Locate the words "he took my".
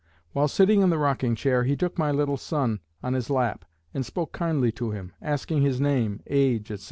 1.63-2.09